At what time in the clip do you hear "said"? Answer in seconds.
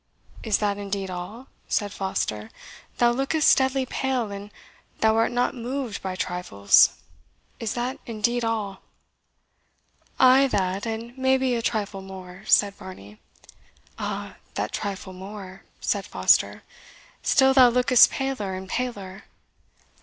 1.67-1.93, 12.47-12.73, 15.79-16.07